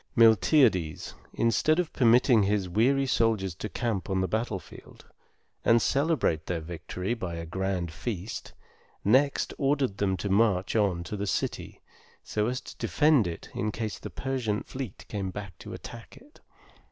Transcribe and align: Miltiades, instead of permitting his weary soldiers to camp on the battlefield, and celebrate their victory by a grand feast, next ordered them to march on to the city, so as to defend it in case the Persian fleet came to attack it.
Miltiades, 0.17 1.13
instead 1.31 1.77
of 1.77 1.93
permitting 1.93 2.41
his 2.41 2.67
weary 2.67 3.05
soldiers 3.05 3.53
to 3.53 3.69
camp 3.69 4.09
on 4.09 4.19
the 4.19 4.27
battlefield, 4.27 5.05
and 5.63 5.79
celebrate 5.79 6.47
their 6.47 6.59
victory 6.59 7.13
by 7.13 7.35
a 7.35 7.45
grand 7.45 7.91
feast, 7.93 8.53
next 9.05 9.53
ordered 9.59 9.97
them 9.99 10.17
to 10.17 10.27
march 10.27 10.75
on 10.75 11.03
to 11.03 11.15
the 11.15 11.27
city, 11.27 11.81
so 12.23 12.47
as 12.47 12.59
to 12.61 12.75
defend 12.77 13.27
it 13.27 13.49
in 13.53 13.71
case 13.71 13.99
the 13.99 14.09
Persian 14.09 14.63
fleet 14.63 15.05
came 15.07 15.31
to 15.59 15.71
attack 15.71 16.17
it. 16.17 16.39